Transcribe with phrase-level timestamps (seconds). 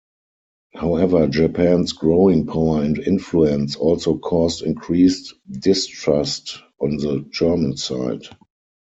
[0.73, 8.23] However, Japan's growing power and influence also caused increased distrust on the German side.